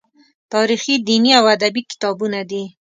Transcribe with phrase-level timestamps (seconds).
[0.53, 2.63] تاریخي، دیني او ادبي کتابونه دي.